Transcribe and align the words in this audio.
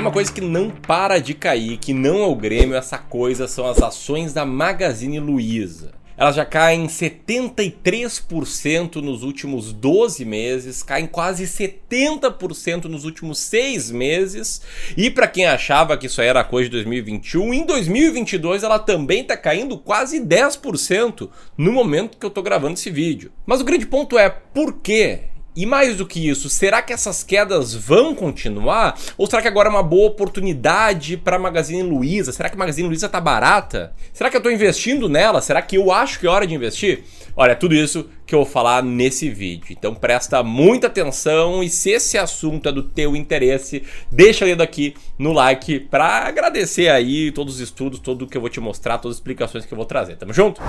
tem 0.00 0.06
uma 0.06 0.12
coisa 0.12 0.32
que 0.32 0.40
não 0.40 0.70
para 0.70 1.18
de 1.18 1.34
cair, 1.34 1.76
que 1.76 1.92
não 1.92 2.22
é 2.22 2.26
o 2.26 2.34
Grêmio, 2.34 2.74
essa 2.74 2.96
coisa 2.96 3.46
são 3.46 3.66
as 3.66 3.82
ações 3.82 4.32
da 4.32 4.46
Magazine 4.46 5.20
Luiza. 5.20 5.92
Elas 6.16 6.36
já 6.36 6.44
caem 6.46 6.86
73% 6.86 8.96
nos 8.96 9.22
últimos 9.22 9.74
12 9.74 10.24
meses, 10.24 10.82
caem 10.82 11.06
quase 11.06 11.44
70% 11.44 12.84
nos 12.84 13.04
últimos 13.04 13.40
6 13.40 13.90
meses. 13.90 14.62
E 14.96 15.10
para 15.10 15.28
quem 15.28 15.44
achava 15.44 15.98
que 15.98 16.06
isso 16.06 16.22
era 16.22 16.42
coisa 16.44 16.70
de 16.70 16.76
2021, 16.76 17.52
em 17.52 17.66
2022 17.66 18.62
ela 18.62 18.78
também 18.78 19.20
está 19.20 19.36
caindo 19.36 19.76
quase 19.76 20.18
10% 20.18 21.28
no 21.58 21.72
momento 21.72 22.16
que 22.16 22.24
eu 22.24 22.28
estou 22.28 22.42
gravando 22.42 22.72
esse 22.72 22.90
vídeo. 22.90 23.30
Mas 23.44 23.60
o 23.60 23.64
grande 23.64 23.84
ponto 23.84 24.18
é 24.18 24.30
por 24.30 24.80
quê? 24.80 25.24
E 25.54 25.66
mais 25.66 25.96
do 25.96 26.06
que 26.06 26.28
isso, 26.28 26.48
será 26.48 26.80
que 26.80 26.92
essas 26.92 27.24
quedas 27.24 27.74
vão 27.74 28.14
continuar? 28.14 28.96
Ou 29.18 29.26
será 29.26 29.42
que 29.42 29.48
agora 29.48 29.68
é 29.68 29.70
uma 29.70 29.82
boa 29.82 30.06
oportunidade 30.06 31.16
para 31.16 31.36
a 31.36 31.38
Magazine 31.40 31.82
Luiza? 31.82 32.30
Será 32.30 32.48
que 32.48 32.56
Magazine 32.56 32.86
Luiza 32.86 33.08
tá 33.08 33.20
barata? 33.20 33.92
Será 34.12 34.30
que 34.30 34.36
eu 34.36 34.38
estou 34.38 34.52
investindo 34.52 35.08
nela? 35.08 35.40
Será 35.40 35.60
que 35.60 35.76
eu 35.76 35.90
acho 35.90 36.20
que 36.20 36.26
é 36.26 36.30
hora 36.30 36.46
de 36.46 36.54
investir? 36.54 37.02
Olha, 37.36 37.52
é 37.52 37.56
tudo 37.56 37.74
isso 37.74 38.08
que 38.24 38.32
eu 38.32 38.44
vou 38.44 38.46
falar 38.46 38.80
nesse 38.80 39.28
vídeo. 39.28 39.66
Então 39.70 39.92
presta 39.92 40.40
muita 40.42 40.86
atenção 40.86 41.64
e 41.64 41.68
se 41.68 41.90
esse 41.90 42.16
assunto 42.16 42.68
é 42.68 42.72
do 42.72 42.84
teu 42.84 43.16
interesse, 43.16 43.82
deixa 44.10 44.44
dedo 44.44 44.62
aqui 44.62 44.94
no 45.18 45.32
like 45.32 45.80
para 45.80 46.28
agradecer 46.28 46.88
aí 46.88 47.32
todos 47.32 47.54
os 47.54 47.60
estudos, 47.60 47.98
tudo 47.98 48.26
que 48.26 48.36
eu 48.36 48.40
vou 48.40 48.50
te 48.50 48.60
mostrar, 48.60 48.98
todas 48.98 49.16
as 49.16 49.18
explicações 49.18 49.66
que 49.66 49.72
eu 49.72 49.76
vou 49.76 49.86
trazer. 49.86 50.16
Tamo 50.16 50.32
junto? 50.32 50.60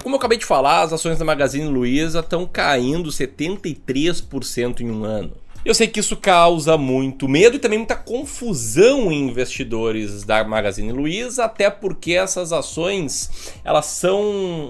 Como 0.00 0.14
eu 0.14 0.18
acabei 0.18 0.38
de 0.38 0.46
falar, 0.46 0.82
as 0.82 0.92
ações 0.92 1.18
da 1.18 1.24
Magazine 1.24 1.68
Luiza 1.68 2.20
estão 2.20 2.46
caindo 2.46 3.10
73% 3.10 4.80
em 4.80 4.90
um 4.90 5.04
ano. 5.04 5.32
Eu 5.64 5.74
sei 5.74 5.86
que 5.86 6.00
isso 6.00 6.16
causa 6.16 6.76
muito 6.76 7.28
medo 7.28 7.54
e 7.54 7.58
também 7.60 7.78
muita 7.78 7.94
confusão 7.94 9.12
em 9.12 9.28
investidores 9.28 10.24
da 10.24 10.42
Magazine 10.42 10.90
Luiza, 10.90 11.44
até 11.44 11.70
porque 11.70 12.14
essas 12.14 12.52
ações 12.52 13.54
elas 13.64 13.86
são 13.86 14.20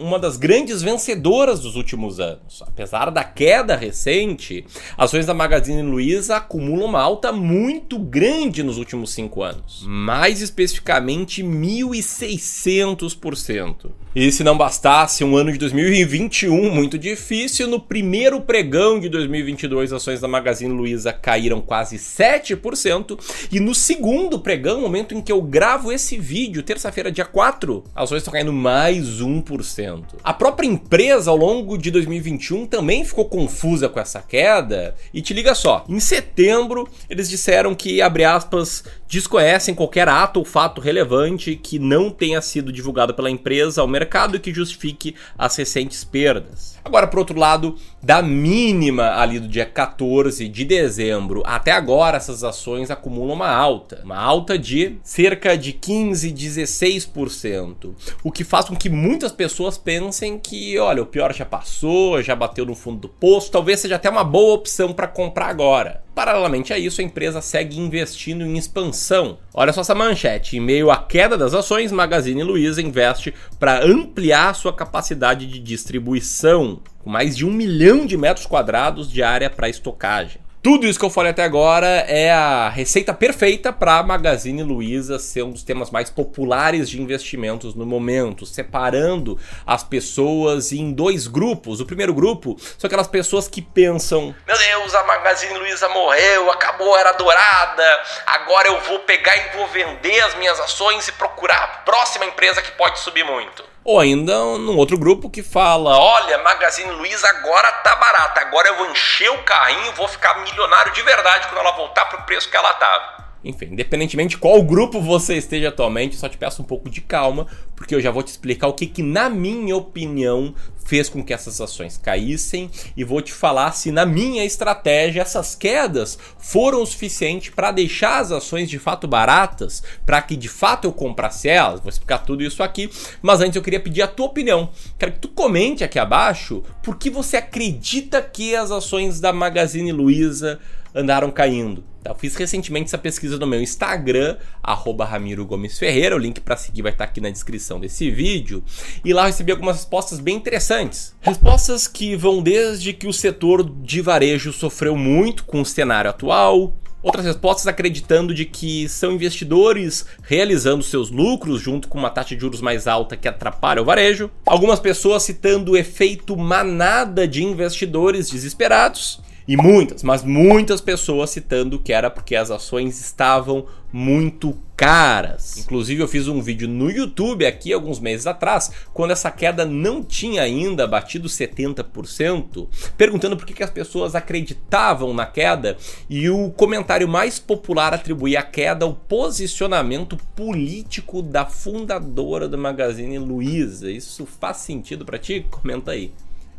uma 0.02 0.18
das 0.18 0.36
grandes 0.36 0.82
vencedoras 0.82 1.60
dos 1.60 1.76
últimos 1.76 2.20
anos. 2.20 2.60
Apesar 2.60 3.10
da 3.10 3.24
queda 3.24 3.74
recente, 3.74 4.66
ações 4.94 5.24
da 5.24 5.32
Magazine 5.32 5.80
Luiza 5.80 6.36
acumulam 6.36 6.90
uma 6.90 7.00
alta 7.00 7.32
muito 7.32 7.98
grande 7.98 8.62
nos 8.62 8.76
últimos 8.76 9.14
cinco 9.14 9.42
anos, 9.42 9.86
mais 9.88 10.42
especificamente 10.42 11.42
1.600%. 11.42 13.92
E 14.14 14.30
se 14.30 14.44
não 14.44 14.58
bastasse 14.58 15.24
um 15.24 15.38
ano 15.38 15.50
de 15.50 15.56
2021 15.56 16.70
muito 16.70 16.98
difícil, 16.98 17.66
no 17.66 17.80
primeiro 17.80 18.42
pregão 18.42 19.00
de 19.00 19.08
2022 19.08 19.90
ações 19.90 20.20
da 20.20 20.28
Magazine 20.28 20.70
Luiza 20.70 20.81
caíram 21.20 21.60
quase 21.60 21.96
7%, 21.96 23.18
e 23.50 23.60
no 23.60 23.74
segundo 23.74 24.38
pregão, 24.38 24.80
momento 24.80 25.14
em 25.14 25.20
que 25.20 25.32
eu 25.32 25.40
gravo 25.42 25.92
esse 25.92 26.18
vídeo, 26.18 26.62
terça-feira, 26.62 27.10
dia 27.10 27.24
4, 27.24 27.84
as 27.94 28.04
ações 28.04 28.18
estão 28.18 28.32
caindo 28.32 28.52
mais 28.52 29.20
1%. 29.20 30.04
A 30.22 30.32
própria 30.32 30.66
empresa 30.66 31.30
ao 31.30 31.36
longo 31.36 31.76
de 31.76 31.90
2021 31.90 32.66
também 32.66 33.04
ficou 33.04 33.24
confusa 33.26 33.88
com 33.88 34.00
essa 34.00 34.20
queda, 34.20 34.94
e 35.12 35.20
te 35.20 35.34
liga 35.34 35.54
só, 35.54 35.84
em 35.88 36.00
setembro 36.00 36.88
eles 37.08 37.28
disseram 37.28 37.74
que, 37.74 38.00
abre 38.00 38.24
aspas, 38.24 38.84
desconhecem 39.08 39.74
qualquer 39.74 40.08
ato 40.08 40.38
ou 40.38 40.44
fato 40.44 40.80
relevante 40.80 41.56
que 41.56 41.78
não 41.78 42.10
tenha 42.10 42.40
sido 42.40 42.72
divulgado 42.72 43.14
pela 43.14 43.30
empresa 43.30 43.80
ao 43.80 43.88
mercado 43.88 44.36
e 44.36 44.40
que 44.40 44.52
justifique 44.54 45.14
as 45.36 45.56
recentes 45.56 46.02
perdas. 46.04 46.78
Agora, 46.84 47.06
por 47.06 47.18
outro 47.18 47.38
lado, 47.38 47.76
da 48.02 48.20
mínima 48.20 49.14
ali 49.16 49.38
do 49.38 49.46
dia 49.46 49.64
14 49.64 50.48
de 50.48 50.64
dezembro 50.64 51.42
até 51.46 51.70
agora, 51.70 52.16
essas 52.16 52.42
ações 52.42 52.90
acumulam 52.90 53.36
uma 53.36 53.48
alta, 53.48 54.00
uma 54.04 54.16
alta 54.16 54.58
de 54.58 54.98
cerca 55.02 55.56
de 55.56 55.72
15, 55.72 56.32
16%, 56.32 57.94
o 58.24 58.32
que 58.32 58.42
faz 58.44 58.66
com 58.66 58.76
que 58.76 58.90
muitas 58.90 59.30
pessoas 59.30 59.78
pensem 59.78 60.38
que, 60.38 60.78
olha, 60.78 61.02
o 61.02 61.06
pior 61.06 61.32
já 61.32 61.44
passou, 61.44 62.22
já 62.22 62.34
bateu 62.34 62.66
no 62.66 62.74
fundo 62.74 63.00
do 63.00 63.08
poço, 63.08 63.50
talvez 63.50 63.80
seja 63.80 63.96
até 63.96 64.10
uma 64.10 64.24
boa 64.24 64.54
opção 64.54 64.92
para 64.92 65.06
comprar 65.06 65.46
agora. 65.46 66.02
Paralelamente 66.14 66.74
a 66.74 66.78
isso, 66.78 67.00
a 67.00 67.04
empresa 67.04 67.40
segue 67.40 67.78
investindo 67.78 68.44
em 68.44 68.58
expansão. 68.58 69.38
Olha 69.54 69.72
só 69.72 69.80
essa 69.80 69.94
manchete: 69.94 70.58
em 70.58 70.60
meio 70.60 70.90
à 70.90 70.98
queda 70.98 71.38
das 71.38 71.54
ações, 71.54 71.90
Magazine 71.90 72.42
Luiza 72.42 72.82
investe 72.82 73.32
para 73.58 73.82
ampliar 73.82 74.54
sua 74.54 74.74
capacidade 74.74 75.46
de 75.46 75.58
distribuição, 75.58 76.80
com 77.02 77.10
mais 77.10 77.36
de 77.36 77.44
um 77.44 77.50
milhão 77.50 78.06
de 78.06 78.16
metros 78.16 78.46
quadrados 78.46 79.10
de 79.10 79.22
área 79.22 79.50
para 79.50 79.68
estocagem. 79.68 80.40
Tudo 80.62 80.86
isso 80.86 80.96
que 80.96 81.04
eu 81.04 81.10
falei 81.10 81.32
até 81.32 81.42
agora 81.42 81.88
é 82.06 82.30
a 82.30 82.68
receita 82.68 83.12
perfeita 83.12 83.72
para 83.72 83.96
a 83.96 84.02
Magazine 84.04 84.62
Luiza 84.62 85.18
ser 85.18 85.42
um 85.42 85.50
dos 85.50 85.64
temas 85.64 85.90
mais 85.90 86.08
populares 86.08 86.88
de 86.88 87.02
investimentos 87.02 87.74
no 87.74 87.84
momento, 87.84 88.46
separando 88.46 89.36
as 89.66 89.82
pessoas 89.82 90.70
em 90.70 90.92
dois 90.92 91.26
grupos. 91.26 91.80
O 91.80 91.84
primeiro 91.84 92.14
grupo 92.14 92.56
são 92.78 92.86
aquelas 92.86 93.08
pessoas 93.08 93.48
que 93.48 93.60
pensam: 93.60 94.32
Meu 94.46 94.56
Deus, 94.56 94.94
a 94.94 95.02
Magazine 95.02 95.58
Luiza 95.58 95.88
morreu, 95.88 96.48
acabou, 96.52 96.96
era 96.96 97.10
dourada, 97.10 98.02
agora 98.24 98.68
eu 98.68 98.80
vou 98.82 99.00
pegar 99.00 99.36
e 99.36 99.56
vou 99.56 99.66
vender 99.66 100.20
as 100.20 100.36
minhas 100.36 100.60
ações 100.60 101.08
e 101.08 101.12
procurar 101.12 101.60
a 101.60 101.68
próxima 101.78 102.24
empresa 102.24 102.62
que 102.62 102.70
pode 102.70 103.00
subir 103.00 103.24
muito. 103.24 103.71
Ou 103.84 103.98
ainda 103.98 104.32
num 104.58 104.76
outro 104.76 104.96
grupo 104.96 105.28
que 105.28 105.42
fala: 105.42 105.98
olha, 105.98 106.38
Magazine 106.38 106.90
Luiza 106.92 107.28
agora 107.28 107.70
tá 107.72 107.96
barata, 107.96 108.40
agora 108.40 108.68
eu 108.68 108.76
vou 108.76 108.90
encher 108.90 109.30
o 109.30 109.42
carrinho 109.42 109.92
vou 109.92 110.08
ficar 110.08 110.40
milionário 110.42 110.92
de 110.92 111.02
verdade 111.02 111.48
quando 111.48 111.60
ela 111.60 111.76
voltar 111.76 112.04
pro 112.06 112.22
preço 112.22 112.50
que 112.50 112.56
ela 112.56 112.72
tava. 112.74 113.22
Enfim, 113.44 113.66
independentemente 113.72 114.36
de 114.36 114.38
qual 114.38 114.62
grupo 114.62 115.00
você 115.00 115.34
esteja 115.36 115.68
atualmente, 115.68 116.14
só 116.14 116.28
te 116.28 116.38
peço 116.38 116.62
um 116.62 116.64
pouco 116.64 116.88
de 116.88 117.00
calma, 117.00 117.46
porque 117.74 117.94
eu 117.94 118.00
já 118.00 118.10
vou 118.10 118.22
te 118.22 118.28
explicar 118.28 118.68
o 118.68 118.72
que, 118.72 118.86
que 118.86 119.02
na 119.02 119.28
minha 119.28 119.76
opinião, 119.76 120.54
fez 120.84 121.08
com 121.08 121.22
que 121.22 121.32
essas 121.32 121.60
ações 121.60 121.96
caíssem 121.96 122.70
e 122.96 123.04
vou 123.04 123.20
te 123.20 123.32
falar 123.32 123.72
se, 123.72 123.90
na 123.90 124.04
minha 124.04 124.44
estratégia, 124.44 125.22
essas 125.22 125.54
quedas 125.54 126.18
foram 126.38 126.82
o 126.82 126.86
suficiente 126.86 127.52
para 127.52 127.70
deixar 127.70 128.20
as 128.20 128.32
ações 128.32 128.68
de 128.68 128.78
fato 128.78 129.06
baratas, 129.06 129.82
para 130.04 130.20
que 130.22 130.36
de 130.36 130.48
fato 130.48 130.86
eu 130.86 130.92
comprasse 130.92 131.48
elas. 131.48 131.80
Vou 131.80 131.88
explicar 131.88 132.18
tudo 132.18 132.42
isso 132.42 132.62
aqui, 132.62 132.90
mas 133.20 133.40
antes 133.40 133.56
eu 133.56 133.62
queria 133.62 133.80
pedir 133.80 134.02
a 134.02 134.08
tua 134.08 134.26
opinião. 134.26 134.70
Quero 134.98 135.12
que 135.12 135.20
tu 135.20 135.28
comente 135.28 135.84
aqui 135.84 135.98
abaixo 135.98 136.62
por 136.82 136.96
que 136.96 137.10
você 137.10 137.36
acredita 137.36 138.20
que 138.20 138.54
as 138.54 138.70
ações 138.70 139.20
da 139.20 139.32
Magazine 139.32 139.92
Luiza 139.92 140.58
andaram 140.94 141.30
caindo. 141.30 141.91
Tá, 142.02 142.10
eu 142.10 142.14
fiz 142.14 142.34
recentemente 142.34 142.86
essa 142.86 142.98
pesquisa 142.98 143.38
no 143.38 143.46
meu 143.46 143.62
Instagram, 143.62 144.36
Ramiro 144.62 145.46
Gomes 145.46 145.78
Ferreira. 145.78 146.16
O 146.16 146.18
link 146.18 146.40
para 146.40 146.56
seguir 146.56 146.82
vai 146.82 146.92
estar 146.92 147.04
tá 147.04 147.10
aqui 147.10 147.20
na 147.20 147.30
descrição 147.30 147.78
desse 147.78 148.10
vídeo. 148.10 148.62
E 149.04 149.12
lá 149.12 149.22
eu 149.22 149.26
recebi 149.26 149.52
algumas 149.52 149.76
respostas 149.76 150.18
bem 150.18 150.36
interessantes. 150.36 151.14
Respostas 151.20 151.86
que 151.86 152.16
vão 152.16 152.42
desde 152.42 152.92
que 152.92 153.06
o 153.06 153.12
setor 153.12 153.62
de 153.64 154.00
varejo 154.00 154.52
sofreu 154.52 154.96
muito 154.96 155.44
com 155.44 155.60
o 155.60 155.66
cenário 155.66 156.10
atual, 156.10 156.74
Outras 157.02 157.26
respostas 157.26 157.66
acreditando 157.66 158.32
de 158.32 158.44
que 158.44 158.88
são 158.88 159.10
investidores 159.10 160.06
realizando 160.22 160.84
seus 160.84 161.10
lucros 161.10 161.60
junto 161.60 161.88
com 161.88 161.98
uma 161.98 162.08
taxa 162.08 162.36
de 162.36 162.40
juros 162.40 162.60
mais 162.60 162.86
alta 162.86 163.16
que 163.16 163.26
atrapalha 163.26 163.82
o 163.82 163.84
varejo. 163.84 164.30
Algumas 164.46 164.78
pessoas 164.78 165.24
citando 165.24 165.72
o 165.72 165.76
efeito 165.76 166.36
manada 166.36 167.26
de 167.26 167.42
investidores 167.42 168.30
desesperados. 168.30 169.20
E 169.46 169.56
muitas, 169.56 170.02
mas 170.02 170.22
muitas 170.22 170.80
pessoas 170.80 171.30
citando 171.30 171.78
que 171.78 171.92
era 171.92 172.10
porque 172.10 172.36
as 172.36 172.50
ações 172.50 173.00
estavam 173.00 173.66
muito 173.92 174.56
caras. 174.76 175.58
Inclusive, 175.58 176.02
eu 176.02 176.08
fiz 176.08 176.26
um 176.26 176.40
vídeo 176.40 176.66
no 176.66 176.90
YouTube 176.90 177.44
aqui 177.44 177.72
alguns 177.72 178.00
meses 178.00 178.26
atrás, 178.26 178.72
quando 178.92 179.10
essa 179.10 179.30
queda 179.30 179.64
não 179.64 180.02
tinha 180.02 180.42
ainda 180.42 180.86
batido 180.86 181.28
70%, 181.28 182.66
perguntando 182.96 183.36
por 183.36 183.44
que, 183.44 183.52
que 183.52 183.62
as 183.62 183.70
pessoas 183.70 184.14
acreditavam 184.14 185.12
na 185.12 185.26
queda. 185.26 185.76
E 186.08 186.28
o 186.30 186.50
comentário 186.50 187.06
mais 187.06 187.38
popular 187.38 187.92
atribuía 187.92 188.40
a 188.40 188.44
queda 188.44 188.84
ao 188.84 188.94
posicionamento 188.94 190.16
político 190.34 191.22
da 191.22 191.44
fundadora 191.44 192.48
do 192.48 192.58
Magazine 192.58 193.18
Luiza. 193.18 193.90
Isso 193.90 194.26
faz 194.26 194.58
sentido 194.58 195.04
para 195.04 195.18
ti? 195.18 195.46
Comenta 195.50 195.92
aí. 195.92 196.12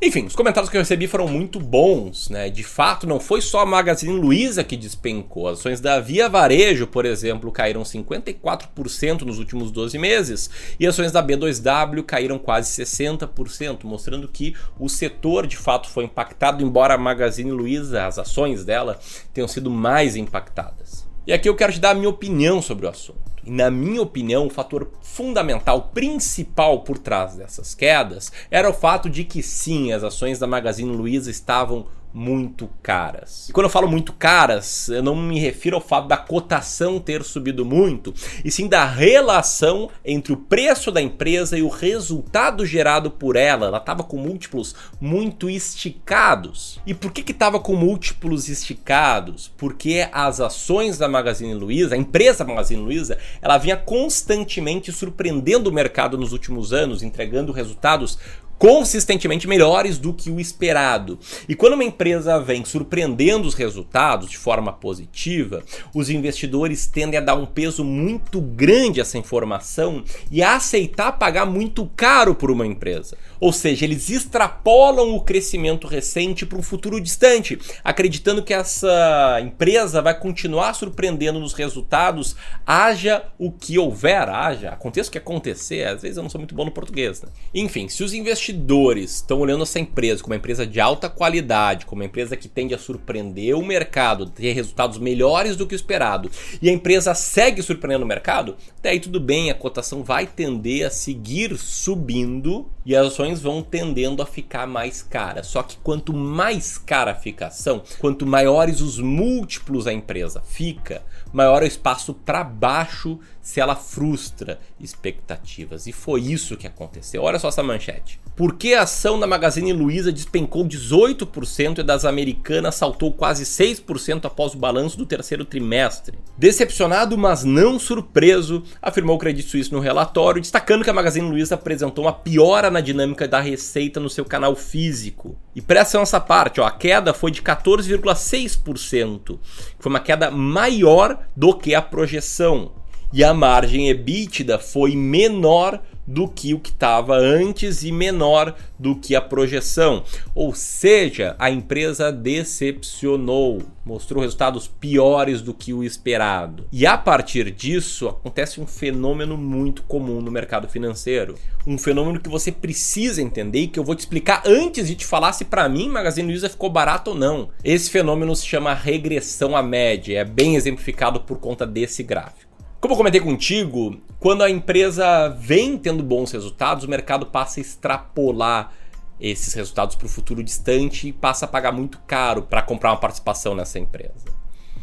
Enfim, 0.05 0.25
os 0.25 0.35
comentários 0.35 0.69
que 0.69 0.75
eu 0.75 0.81
recebi 0.81 1.07
foram 1.07 1.29
muito 1.29 1.61
bons, 1.61 2.27
né? 2.27 2.49
De 2.49 2.61
fato, 2.61 3.07
não 3.07 3.21
foi 3.21 3.39
só 3.39 3.61
a 3.61 3.65
Magazine 3.65 4.11
Luiza 4.11 4.61
que 4.61 4.75
despencou. 4.75 5.47
As 5.47 5.59
ações 5.59 5.79
da 5.79 5.97
Via 6.01 6.27
Varejo, 6.27 6.85
por 6.85 7.05
exemplo, 7.05 7.49
caíram 7.53 7.83
54% 7.83 9.21
nos 9.21 9.39
últimos 9.39 9.71
12 9.71 9.97
meses, 9.97 10.49
e 10.77 10.85
ações 10.85 11.13
da 11.13 11.23
B2W 11.25 12.03
caíram 12.03 12.37
quase 12.37 12.83
60%, 12.83 13.85
mostrando 13.85 14.27
que 14.27 14.53
o 14.77 14.89
setor 14.89 15.47
de 15.47 15.55
fato 15.55 15.89
foi 15.89 16.03
impactado, 16.03 16.61
embora 16.61 16.95
a 16.95 16.97
Magazine 16.97 17.51
Luiza, 17.51 18.05
as 18.05 18.19
ações 18.19 18.65
dela, 18.65 18.99
tenham 19.33 19.47
sido 19.47 19.69
mais 19.69 20.17
impactadas. 20.17 21.07
E 21.25 21.31
aqui 21.31 21.47
eu 21.47 21.55
quero 21.55 21.71
te 21.71 21.79
dar 21.79 21.91
a 21.91 21.95
minha 21.95 22.09
opinião 22.09 22.61
sobre 22.61 22.85
o 22.85 22.89
assunto. 22.89 23.32
Na 23.45 23.69
minha 23.69 24.01
opinião, 24.01 24.47
o 24.47 24.49
fator 24.49 24.89
fundamental, 25.01 25.89
principal 25.93 26.81
por 26.81 26.97
trás 26.97 27.35
dessas 27.35 27.75
quedas 27.75 28.31
era 28.49 28.69
o 28.69 28.73
fato 28.73 29.09
de 29.09 29.23
que 29.23 29.43
sim, 29.43 29.91
as 29.91 30.03
ações 30.03 30.39
da 30.39 30.47
Magazine 30.47 30.95
Luiza 30.95 31.29
estavam 31.29 31.85
muito 32.13 32.69
caras. 32.83 33.49
E 33.49 33.51
quando 33.51 33.65
eu 33.65 33.69
falo 33.71 33.87
muito 33.87 34.13
caras, 34.13 34.87
eu 34.89 35.01
não 35.01 35.15
me 35.15 35.39
refiro 35.39 35.75
ao 35.75 35.81
fato 35.81 36.07
da 36.07 36.15
cotação 36.15 36.99
ter 36.99 37.23
subido 37.23 37.65
muito, 37.65 38.13
e 38.45 38.51
sim 38.51 38.67
da 38.67 38.85
relação 38.85 39.89
entre 40.05 40.31
o 40.31 40.37
preço 40.37 40.91
da 40.91 41.01
empresa 41.01 41.57
e 41.57 41.63
o 41.63 41.69
resultado 41.69 42.65
gerado 42.65 43.09
por 43.09 43.35
ela. 43.35 43.65
Ela 43.67 43.79
estava 43.79 44.03
com 44.03 44.17
múltiplos 44.17 44.75
muito 45.01 45.49
esticados. 45.49 46.79
E 46.85 46.93
por 46.93 47.11
que 47.11 47.23
que 47.23 47.31
estava 47.31 47.59
com 47.59 47.75
múltiplos 47.75 48.47
esticados? 48.47 49.51
Porque 49.57 50.07
as 50.11 50.39
ações 50.39 50.97
da 50.97 51.07
Magazine 51.07 51.53
Luiza, 51.53 51.95
a 51.95 51.97
empresa 51.97 52.45
Magazine 52.45 52.81
Luiza, 52.81 53.17
ela 53.41 53.57
vinha 53.57 53.77
constantemente 53.77 54.91
surpreendendo 54.91 55.69
o 55.69 55.73
mercado 55.73 56.17
nos 56.17 56.31
últimos 56.31 56.71
anos, 56.71 57.01
entregando 57.01 57.51
resultados 57.51 58.19
consistentemente 58.57 59.47
melhores 59.47 59.97
do 59.97 60.13
que 60.13 60.31
o 60.31 60.39
esperado. 60.39 61.19
E 61.47 61.55
quando 61.55 61.73
uma 61.73 61.83
empresa 61.83 62.39
vem 62.39 62.63
surpreendendo 62.63 63.47
os 63.47 63.53
resultados 63.53 64.29
de 64.29 64.37
forma 64.37 64.71
positiva, 64.71 65.63
os 65.93 66.09
investidores 66.09 66.87
tendem 66.87 67.19
a 67.19 67.23
dar 67.23 67.35
um 67.35 67.45
peso 67.45 67.83
muito 67.83 68.39
grande 68.39 68.99
a 68.99 69.03
essa 69.03 69.17
informação 69.17 70.03
e 70.31 70.41
a 70.41 70.55
aceitar 70.55 71.13
pagar 71.13 71.45
muito 71.45 71.85
caro 71.95 72.33
por 72.33 72.49
uma 72.49 72.65
empresa. 72.65 73.17
Ou 73.39 73.51
seja, 73.51 73.83
eles 73.83 74.09
extrapolam 74.09 75.13
o 75.13 75.21
crescimento 75.21 75.85
recente 75.85 76.45
para 76.45 76.57
um 76.57 76.63
futuro 76.63 77.01
distante, 77.01 77.59
acreditando 77.83 78.41
que 78.41 78.53
essa 78.53 79.39
empresa 79.41 80.01
vai 80.01 80.17
continuar 80.17 80.73
surpreendendo 80.73 81.39
nos 81.39 81.53
resultados, 81.53 82.35
haja 82.65 83.25
o 83.37 83.51
que 83.51 83.77
houver, 83.77 84.29
haja, 84.29 84.69
aconteça 84.69 85.09
o 85.09 85.11
que 85.11 85.17
acontecer. 85.17 85.85
Às 85.85 86.01
vezes 86.01 86.15
eu 86.15 86.23
não 86.23 86.29
sou 86.29 86.39
muito 86.39 86.55
bom 86.55 86.63
no 86.63 86.71
português. 86.71 87.21
Né? 87.21 87.29
Enfim, 87.53 87.89
se 87.89 88.03
os 88.03 88.13
investidores 88.13 88.42
investidores 88.43 89.15
estão 89.15 89.39
olhando 89.39 89.63
essa 89.63 89.79
empresa 89.79 90.21
como 90.21 90.33
uma 90.33 90.37
empresa 90.37 90.67
de 90.67 90.79
alta 90.79 91.09
qualidade, 91.09 91.85
como 91.85 92.01
uma 92.01 92.07
empresa 92.07 92.35
que 92.35 92.49
tende 92.49 92.73
a 92.73 92.77
surpreender 92.77 93.57
o 93.57 93.65
mercado, 93.65 94.25
ter 94.25 94.51
resultados 94.51 94.97
melhores 94.97 95.55
do 95.55 95.65
que 95.65 95.73
o 95.73 95.77
esperado, 95.77 96.29
e 96.61 96.69
a 96.69 96.73
empresa 96.73 97.13
segue 97.13 97.61
surpreendendo 97.61 98.03
o 98.03 98.07
mercado, 98.07 98.55
daí 98.81 98.99
tudo 98.99 99.19
bem, 99.19 99.49
a 99.49 99.55
cotação 99.55 100.03
vai 100.03 100.27
tender 100.27 100.85
a 100.85 100.89
seguir 100.89 101.57
subindo 101.57 102.67
e 102.85 102.95
as 102.95 103.07
ações 103.07 103.41
vão 103.41 103.61
tendendo 103.61 104.21
a 104.21 104.25
ficar 104.25 104.67
mais 104.67 105.01
caras. 105.01 105.47
Só 105.47 105.63
que 105.63 105.77
quanto 105.77 106.13
mais 106.13 106.77
cara 106.77 107.15
fica 107.15 107.45
a 107.45 107.47
ação, 107.47 107.81
quanto 107.99 108.25
maiores 108.25 108.81
os 108.81 108.99
múltiplos 108.99 109.87
a 109.87 109.93
empresa 109.93 110.41
fica, 110.45 111.01
maior 111.31 111.61
é 111.61 111.65
o 111.65 111.67
espaço 111.67 112.13
para 112.13 112.43
baixo 112.43 113.19
se 113.43 113.59
ela 113.59 113.75
frustra 113.75 114.57
expectativas. 114.79 115.85
E 115.85 115.91
foi 115.91 116.21
isso 116.21 116.55
que 116.55 116.65
aconteceu. 116.65 117.21
Olha 117.21 117.37
só 117.37 117.49
essa 117.49 117.61
manchete. 117.61 118.19
Por 118.35 118.55
que 118.55 118.73
a 118.73 118.81
ação 118.81 119.19
da 119.19 119.27
Magazine 119.27 119.73
Luiza 119.73 120.11
despencou 120.11 120.65
18% 120.65 121.79
e 121.79 121.83
das 121.83 122.03
americanas 122.05 122.73
saltou 122.73 123.11
quase 123.11 123.43
6% 123.43 124.25
após 124.25 124.55
o 124.55 124.57
balanço 124.57 124.97
do 124.97 125.05
terceiro 125.05 125.45
trimestre? 125.45 126.17
Decepcionado, 126.35 127.15
mas 127.15 127.43
não 127.43 127.77
surpreso, 127.77 128.63
afirmou 128.81 129.17
o 129.17 129.19
Credit 129.19 129.47
Suisse 129.47 129.71
no 129.71 129.79
relatório, 129.79 130.41
destacando 130.41 130.83
que 130.83 130.89
a 130.89 130.93
Magazine 130.93 131.29
Luiza 131.29 131.53
apresentou 131.53 132.05
uma 132.05 132.13
piora 132.13 132.71
na 132.71 132.81
dinâmica 132.81 133.27
da 133.27 133.39
receita 133.39 133.99
no 133.99 134.09
seu 134.09 134.25
canal 134.25 134.55
físico. 134.55 135.37
E 135.55 135.61
presta 135.61 135.99
essa 135.99 136.19
parte, 136.19 136.59
ó, 136.59 136.65
a 136.65 136.71
queda 136.71 137.13
foi 137.13 137.29
de 137.29 137.41
14,6%, 137.41 139.37
foi 139.77 139.89
uma 139.91 139.99
queda 139.99 140.31
maior 140.31 141.19
do 141.35 141.53
que 141.53 141.75
a 141.75 141.81
projeção. 141.81 142.82
E 143.13 143.23
a 143.23 143.31
margem 143.31 143.91
EBITDA 143.91 144.57
foi 144.57 144.95
menor 144.95 145.79
do 146.05 146.27
que 146.27 146.53
o 146.53 146.59
que 146.59 146.71
estava 146.71 147.15
antes 147.15 147.83
e 147.83 147.91
menor 147.91 148.55
do 148.77 148.95
que 148.95 149.15
a 149.15 149.21
projeção. 149.21 150.03
Ou 150.33 150.53
seja, 150.53 151.35
a 151.37 151.51
empresa 151.51 152.11
decepcionou, 152.11 153.61
mostrou 153.85 154.21
resultados 154.21 154.67
piores 154.67 155.43
do 155.43 155.53
que 155.53 155.73
o 155.75 155.83
esperado. 155.83 156.65
E 156.71 156.87
a 156.87 156.97
partir 156.97 157.51
disso 157.51 158.07
acontece 158.07 158.59
um 158.59 158.65
fenômeno 158.65 159.37
muito 159.37 159.83
comum 159.83 160.19
no 160.19 160.31
mercado 160.31 160.67
financeiro. 160.67 161.35
Um 161.67 161.77
fenômeno 161.77 162.19
que 162.19 162.29
você 162.29 162.51
precisa 162.51 163.21
entender 163.21 163.59
e 163.59 163.67
que 163.67 163.79
eu 163.79 163.83
vou 163.83 163.93
te 163.93 163.99
explicar 163.99 164.41
antes 164.43 164.87
de 164.87 164.95
te 164.95 165.05
falar 165.05 165.33
se 165.33 165.45
para 165.45 165.69
mim 165.69 165.87
Magazine 165.87 166.27
Luiza 166.27 166.49
ficou 166.49 166.69
barato 166.69 167.11
ou 167.11 167.15
não. 167.15 167.49
Esse 167.63 167.91
fenômeno 167.91 168.35
se 168.35 168.47
chama 168.47 168.73
regressão 168.73 169.55
à 169.55 169.61
média, 169.61 170.19
é 170.19 170.25
bem 170.25 170.55
exemplificado 170.55 171.21
por 171.21 171.37
conta 171.37 171.63
desse 171.63 172.01
gráfico. 172.01 172.52
Como 172.83 172.95
eu 172.95 172.97
comentei 172.97 173.21
contigo, 173.21 173.97
quando 174.19 174.43
a 174.43 174.49
empresa 174.49 175.29
vem 175.29 175.77
tendo 175.77 176.03
bons 176.03 176.33
resultados, 176.33 176.83
o 176.83 176.89
mercado 176.89 177.25
passa 177.25 177.61
a 177.61 177.61
extrapolar 177.61 178.73
esses 179.21 179.53
resultados 179.53 179.95
para 179.95 180.05
o 180.05 180.09
futuro 180.09 180.43
distante 180.43 181.07
e 181.07 181.13
passa 181.13 181.45
a 181.45 181.47
pagar 181.47 181.71
muito 181.71 181.97
caro 181.99 182.41
para 182.41 182.61
comprar 182.61 182.91
uma 182.91 182.99
participação 182.99 183.55
nessa 183.55 183.79
empresa. 183.79 184.25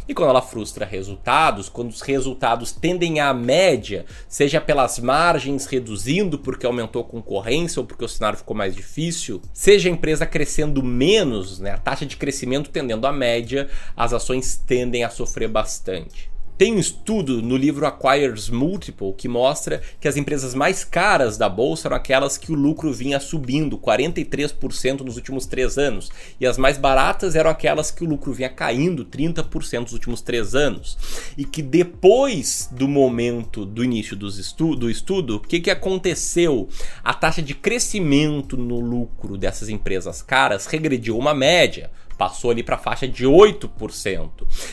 E 0.08 0.14
quando 0.14 0.30
ela 0.30 0.40
frustra 0.40 0.86
resultados, 0.86 1.68
quando 1.68 1.90
os 1.90 2.00
resultados 2.00 2.72
tendem 2.72 3.20
à 3.20 3.34
média, 3.34 4.06
seja 4.26 4.62
pelas 4.62 4.98
margens 4.98 5.66
reduzindo 5.66 6.38
porque 6.38 6.64
aumentou 6.64 7.02
a 7.02 7.04
concorrência 7.04 7.80
ou 7.80 7.86
porque 7.86 8.06
o 8.06 8.08
cenário 8.08 8.38
ficou 8.38 8.56
mais 8.56 8.74
difícil, 8.74 9.42
seja 9.52 9.90
a 9.90 9.92
empresa 9.92 10.24
crescendo 10.24 10.82
menos, 10.82 11.60
né, 11.60 11.72
a 11.72 11.78
taxa 11.78 12.06
de 12.06 12.16
crescimento 12.16 12.70
tendendo 12.70 13.06
à 13.06 13.12
média, 13.12 13.68
as 13.94 14.14
ações 14.14 14.56
tendem 14.56 15.04
a 15.04 15.10
sofrer 15.10 15.48
bastante. 15.50 16.29
Tem 16.60 16.74
um 16.74 16.78
estudo 16.78 17.40
no 17.40 17.56
livro 17.56 17.86
Acquires 17.86 18.50
Multiple 18.50 19.14
que 19.14 19.26
mostra 19.26 19.80
que 19.98 20.06
as 20.06 20.18
empresas 20.18 20.54
mais 20.54 20.84
caras 20.84 21.38
da 21.38 21.48
bolsa 21.48 21.88
eram 21.88 21.96
aquelas 21.96 22.36
que 22.36 22.52
o 22.52 22.54
lucro 22.54 22.92
vinha 22.92 23.18
subindo 23.18 23.78
43% 23.78 25.00
nos 25.00 25.16
últimos 25.16 25.46
três 25.46 25.78
anos, 25.78 26.10
e 26.38 26.46
as 26.46 26.58
mais 26.58 26.76
baratas 26.76 27.34
eram 27.34 27.48
aquelas 27.48 27.90
que 27.90 28.04
o 28.04 28.06
lucro 28.06 28.34
vinha 28.34 28.50
caindo 28.50 29.06
30% 29.06 29.80
nos 29.80 29.94
últimos 29.94 30.20
três 30.20 30.54
anos. 30.54 30.98
E 31.34 31.46
que 31.46 31.62
depois 31.62 32.68
do 32.70 32.86
momento 32.86 33.64
do 33.64 33.82
início 33.82 34.14
estu 34.38 34.76
do 34.76 34.90
estudo, 34.90 35.36
o 35.36 35.40
que, 35.40 35.60
que 35.60 35.70
aconteceu? 35.70 36.68
A 37.02 37.14
taxa 37.14 37.40
de 37.40 37.54
crescimento 37.54 38.58
no 38.58 38.80
lucro 38.80 39.38
dessas 39.38 39.70
empresas 39.70 40.20
caras 40.20 40.66
regrediu 40.66 41.16
uma 41.16 41.32
média, 41.32 41.90
passou 42.18 42.50
ali 42.50 42.62
para 42.62 42.76
a 42.76 42.78
faixa 42.78 43.08
de 43.08 43.24
8%, 43.24 44.30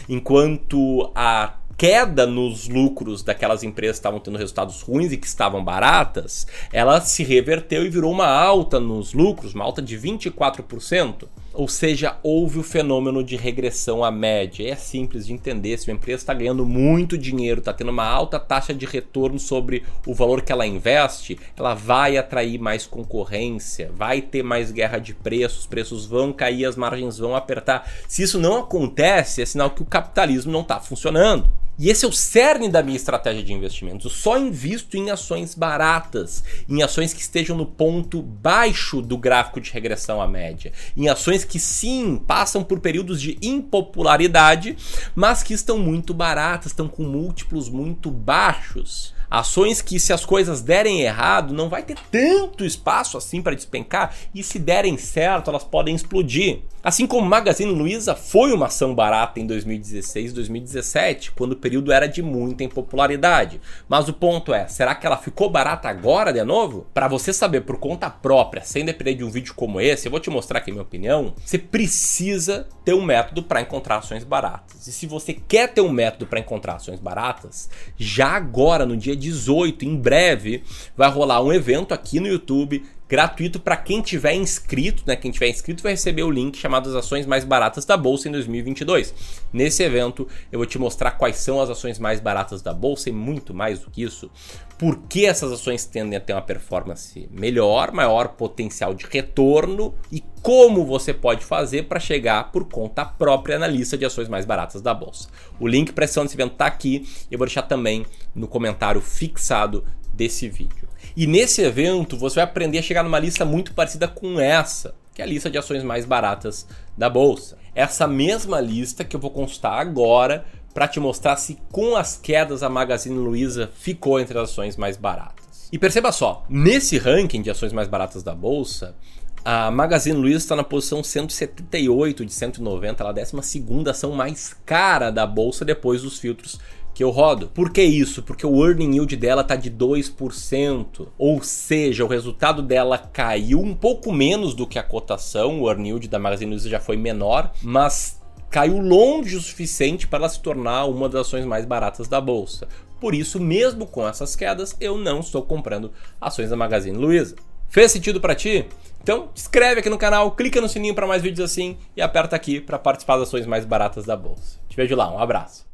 enquanto 0.09 1.09
a 1.15 1.53
queda 1.77 2.25
nos 2.25 2.67
lucros 2.67 3.21
daquelas 3.21 3.61
empresas 3.61 3.97
que 3.97 3.99
estavam 3.99 4.19
tendo 4.19 4.37
resultados 4.37 4.81
ruins 4.81 5.11
e 5.11 5.17
que 5.17 5.27
estavam 5.27 5.63
baratas, 5.63 6.47
ela 6.73 6.99
se 6.99 7.23
reverteu 7.23 7.85
e 7.85 7.89
virou 7.89 8.11
uma 8.11 8.27
alta 8.27 8.79
nos 8.79 9.13
lucros, 9.13 9.53
uma 9.53 9.63
alta 9.63 9.81
de 9.81 9.95
24%. 9.97 11.27
Ou 11.53 11.67
seja, 11.67 12.17
houve 12.21 12.59
o 12.59 12.63
fenômeno 12.63 13.23
de 13.23 13.35
regressão 13.35 14.03
à 14.03 14.11
média. 14.11 14.69
É 14.69 14.75
simples 14.75 15.25
de 15.25 15.33
entender. 15.33 15.75
Se 15.79 15.89
uma 15.89 15.95
empresa 15.95 16.21
está 16.21 16.31
ganhando 16.31 16.63
muito 16.63 17.17
dinheiro, 17.17 17.59
está 17.59 17.73
tendo 17.73 17.89
uma 17.89 18.05
alta 18.05 18.39
taxa 18.39 18.75
de 18.75 18.85
retorno 18.85 19.39
sobre 19.39 19.83
o 20.05 20.13
valor 20.13 20.43
que 20.43 20.51
ela 20.51 20.67
investe, 20.67 21.39
ela 21.57 21.73
vai 21.73 22.15
atrair 22.15 22.59
mais 22.59 22.85
concorrência, 22.85 23.91
vai 23.91 24.21
ter 24.21 24.43
mais 24.43 24.71
guerra 24.71 24.99
de 24.99 25.15
preços, 25.15 25.61
os 25.61 25.65
preços 25.65 26.05
vão 26.05 26.31
cair, 26.31 26.65
as 26.65 26.75
margens 26.75 27.17
vão 27.17 27.35
apertar. 27.35 27.89
Se 28.07 28.21
isso 28.21 28.39
não 28.39 28.59
acontece, 28.59 29.41
é 29.41 29.45
sinal 29.45 29.71
que 29.71 29.81
o 29.81 29.85
capitalismo 29.85 30.51
não 30.51 30.61
está 30.61 30.79
funcionando. 30.79 31.49
E 31.79 31.89
esse 31.89 32.05
é 32.05 32.07
o 32.07 32.11
cerne 32.11 32.69
da 32.69 32.81
minha 32.81 32.95
estratégia 32.95 33.43
de 33.43 33.53
investimentos. 33.53 34.05
Eu 34.05 34.11
só 34.11 34.37
invisto 34.37 34.97
em 34.97 35.11
ações 35.11 35.53
baratas, 35.53 36.43
em 36.67 36.81
ações 36.81 37.13
que 37.13 37.21
estejam 37.21 37.55
no 37.55 37.67
ponto 37.67 38.21
baixo 38.21 38.99
do 39.01 39.15
gráfico 39.15 39.61
de 39.61 39.71
regressão 39.71 40.19
à 40.19 40.27
média, 40.27 40.73
em 40.95 41.07
ações 41.07 41.43
que 41.43 41.59
sim 41.59 42.17
passam 42.25 42.63
por 42.63 42.79
períodos 42.79 43.21
de 43.21 43.37
impopularidade, 43.41 44.75
mas 45.15 45.43
que 45.43 45.53
estão 45.53 45.77
muito 45.77 46.13
baratas, 46.13 46.71
estão 46.71 46.87
com 46.87 47.03
múltiplos 47.03 47.69
muito 47.69 48.09
baixos. 48.09 49.16
Ações 49.29 49.81
que, 49.81 49.99
se 49.99 50.13
as 50.13 50.25
coisas 50.25 50.61
derem 50.61 51.01
errado, 51.01 51.53
não 51.53 51.69
vai 51.69 51.83
ter 51.83 51.97
tanto 52.11 52.65
espaço 52.65 53.17
assim 53.17 53.41
para 53.41 53.55
despencar, 53.55 54.13
e 54.33 54.41
se 54.41 54.57
derem 54.57 54.97
certo, 54.97 55.49
elas 55.49 55.63
podem 55.63 55.95
explodir. 55.95 56.61
Assim 56.87 57.05
como 57.05 57.27
Magazine 57.27 57.69
Luiza 57.69 58.15
foi 58.15 58.53
uma 58.53 58.67
ação 58.67 58.95
barata 58.95 59.41
em 59.41 59.45
2016 59.45 60.31
e 60.31 60.33
2017, 60.33 61.31
quando 61.31 61.51
o 61.51 61.57
período 61.57 61.91
era 61.91 62.07
de 62.07 62.21
muita 62.21 62.63
impopularidade. 62.63 63.59
Mas 63.89 64.07
o 64.07 64.13
ponto 64.13 64.53
é, 64.53 64.69
será 64.69 64.95
que 64.95 65.05
ela 65.05 65.17
ficou 65.17 65.49
barata 65.49 65.89
agora 65.89 66.31
de 66.31 66.41
novo? 66.45 66.87
Para 66.93 67.09
você 67.09 67.33
saber 67.33 67.61
por 67.61 67.77
conta 67.77 68.09
própria, 68.09 68.63
sem 68.63 68.85
depender 68.85 69.15
de 69.15 69.23
um 69.25 69.29
vídeo 69.29 69.53
como 69.53 69.81
esse, 69.81 70.07
eu 70.07 70.11
vou 70.11 70.19
te 70.21 70.29
mostrar 70.29 70.59
aqui 70.59 70.71
minha 70.71 70.83
opinião, 70.83 71.33
você 71.43 71.57
precisa 71.57 72.69
ter 72.85 72.93
um 72.93 73.03
método 73.03 73.43
para 73.43 73.59
encontrar 73.59 73.97
ações 73.97 74.23
baratas. 74.23 74.87
E 74.87 74.93
se 74.93 75.05
você 75.05 75.33
quer 75.33 75.73
ter 75.73 75.81
um 75.81 75.91
método 75.91 76.25
para 76.25 76.39
encontrar 76.39 76.75
ações 76.75 77.01
baratas, 77.01 77.69
já 77.97 78.29
agora 78.29 78.85
no 78.85 78.95
dia 78.95 79.16
18, 79.17 79.83
em 79.83 79.95
breve, 79.95 80.63
vai 80.95 81.09
rolar 81.09 81.41
um 81.41 81.51
evento 81.51 81.93
aqui 81.93 82.19
no 82.19 82.27
YouTube 82.27 82.83
gratuito 83.07 83.59
para 83.59 83.77
quem 83.77 84.01
tiver 84.01 84.33
inscrito, 84.33 85.03
né? 85.05 85.15
Quem 85.15 85.31
tiver 85.31 85.49
inscrito 85.49 85.81
vai 85.81 85.93
receber 85.93 86.23
o 86.23 86.31
link 86.31 86.57
chamado 86.57 86.89
as 86.89 86.95
ações 86.95 87.25
mais 87.25 87.43
baratas 87.43 87.85
da 87.85 87.95
bolsa 87.95 88.27
em 88.27 88.31
2022. 88.31 89.13
Nesse 89.53 89.83
evento 89.83 90.27
eu 90.51 90.59
vou 90.59 90.65
te 90.65 90.77
mostrar 90.77 91.11
quais 91.11 91.37
são 91.37 91.61
as 91.61 91.69
ações 91.69 91.97
mais 91.99 92.19
baratas 92.19 92.61
da 92.61 92.73
bolsa 92.73 93.09
e 93.09 93.11
muito 93.11 93.53
mais 93.53 93.79
do 93.79 93.89
que 93.89 94.03
isso. 94.03 94.29
Por 94.77 94.99
que 95.09 95.25
essas 95.25 95.51
ações 95.51 95.85
tendem 95.85 96.17
a 96.17 96.21
ter 96.21 96.33
uma 96.33 96.41
performance 96.41 97.27
melhor, 97.31 97.91
maior 97.91 98.29
potencial 98.29 98.93
de 98.93 99.05
retorno 99.09 99.95
e 100.11 100.21
como 100.41 100.85
você 100.85 101.13
pode 101.13 101.43
fazer 101.43 101.83
para 101.83 101.99
chegar 101.99 102.51
por 102.51 102.65
conta 102.65 103.03
própria 103.03 103.57
na 103.57 103.67
lista 103.67 103.97
de 103.97 104.05
ações 104.05 104.29
mais 104.29 104.45
baratas 104.45 104.81
da 104.81 104.93
bolsa. 104.93 105.29
O 105.59 105.67
link 105.67 105.93
para 105.93 106.05
esse 106.05 106.19
evento 106.19 106.53
está 106.53 106.67
aqui, 106.67 107.07
eu 107.31 107.37
vou 107.37 107.47
deixar 107.47 107.63
também 107.63 108.05
no 108.35 108.47
comentário 108.47 109.01
fixado 109.01 109.83
desse 110.17 110.49
vídeo. 110.49 110.89
E 111.15 111.25
nesse 111.25 111.61
evento 111.61 112.17
você 112.17 112.35
vai 112.35 112.43
aprender 112.43 112.79
a 112.79 112.81
chegar 112.81 113.03
numa 113.03 113.19
lista 113.19 113.45
muito 113.45 113.73
parecida 113.73 114.07
com 114.07 114.39
essa, 114.39 114.93
que 115.13 115.21
é 115.21 115.25
a 115.25 115.27
lista 115.27 115.49
de 115.49 115.57
ações 115.57 115.83
mais 115.83 116.05
baratas 116.05 116.67
da 116.97 117.09
bolsa. 117.09 117.57
Essa 117.73 118.07
mesma 118.07 118.59
lista 118.59 119.03
que 119.03 119.15
eu 119.15 119.19
vou 119.19 119.31
constar 119.31 119.79
agora 119.79 120.45
para 120.73 120.87
te 120.87 120.99
mostrar 120.99 121.37
se 121.37 121.57
com 121.71 121.95
as 121.95 122.17
quedas 122.17 122.61
a 122.61 122.69
Magazine 122.69 123.17
Luiza 123.17 123.69
ficou 123.73 124.19
entre 124.19 124.37
as 124.37 124.49
ações 124.49 124.75
mais 124.75 124.97
baratas. 124.97 125.69
E 125.71 125.77
perceba 125.79 126.11
só, 126.11 126.45
nesse 126.49 126.97
ranking 126.97 127.41
de 127.41 127.49
ações 127.49 127.73
mais 127.73 127.87
baratas 127.87 128.23
da 128.23 128.33
bolsa, 128.33 128.95
a 129.43 129.71
Magazine 129.71 130.17
Luiza 130.17 130.39
está 130.39 130.55
na 130.55 130.63
posição 130.63 131.03
178 131.03 132.25
de 132.25 132.33
190, 132.33 133.01
ela 133.01 133.09
é 133.17 133.21
a 133.21 133.25
12 133.25 133.63
ação 133.89 134.11
mais 134.11 134.55
cara 134.65 135.09
da 135.09 135.25
bolsa 135.25 135.63
depois 135.63 136.01
dos 136.01 136.19
filtros 136.19 136.59
que 136.97 137.03
eu 137.03 137.11
rodo. 137.11 137.45
Por 137.49 137.69
que 137.69 137.83
isso? 137.83 138.23
Porque 138.23 138.43
o 138.43 138.65
earning 138.65 138.95
yield 138.95 139.15
dela 139.17 139.43
tá 139.43 139.55
de 139.55 139.69
2%, 139.69 141.07
ou 141.15 141.43
seja, 141.43 142.03
o 142.03 142.07
resultado 142.07 142.63
dela 142.63 142.97
caiu 142.97 143.59
um 143.59 143.75
pouco 143.75 144.11
menos 144.11 144.55
do 144.55 144.65
que 144.65 144.79
a 144.79 144.83
cotação, 144.83 145.61
o 145.61 145.69
earning 145.69 145.89
yield 145.89 146.07
da 146.07 146.17
Magazine 146.17 146.49
Luiza 146.49 146.67
já 146.67 146.79
foi 146.79 146.97
menor, 146.97 147.51
mas 147.61 148.19
caiu 148.49 148.79
longe 148.79 149.35
o 149.35 149.39
suficiente 149.39 150.07
para 150.07 150.17
ela 150.17 150.29
se 150.29 150.39
tornar 150.39 150.85
uma 150.85 151.07
das 151.07 151.27
ações 151.27 151.45
mais 151.45 151.65
baratas 151.65 152.07
da 152.07 152.19
bolsa. 152.19 152.67
Por 152.99 153.13
isso, 153.13 153.39
mesmo 153.39 153.85
com 153.85 154.07
essas 154.07 154.35
quedas, 154.35 154.75
eu 154.81 154.97
não 154.97 155.19
estou 155.19 155.43
comprando 155.43 155.91
ações 156.19 156.49
da 156.49 156.55
Magazine 156.55 156.97
Luiza. 156.97 157.35
Fez 157.69 157.91
sentido 157.91 158.19
para 158.19 158.33
ti? 158.33 158.65
Então, 159.03 159.29
inscreve 159.35 159.81
aqui 159.81 159.89
no 159.91 159.99
canal, 159.99 160.31
clica 160.31 160.59
no 160.59 160.67
sininho 160.67 160.95
para 160.95 161.05
mais 161.05 161.21
vídeos 161.21 161.47
assim 161.47 161.77
e 161.95 162.01
aperta 162.01 162.35
aqui 162.35 162.59
para 162.59 162.79
participar 162.79 163.17
das 163.17 163.27
ações 163.27 163.45
mais 163.45 163.65
baratas 163.65 164.03
da 164.03 164.15
bolsa. 164.15 164.57
Te 164.67 164.75
vejo 164.75 164.95
lá, 164.95 165.13
um 165.13 165.19
abraço. 165.19 165.66